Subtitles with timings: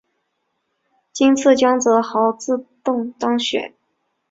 [1.13, 3.71] 今次江泽濠自动当选。